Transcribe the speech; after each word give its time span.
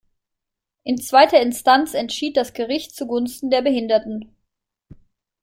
In 0.83 0.99
zweiter 0.99 1.39
Instanz 1.39 1.93
entschied 1.93 2.35
das 2.35 2.53
Gericht 2.53 2.95
zugunsten 2.95 3.51
der 3.51 3.61
Behinderten. 3.61 4.35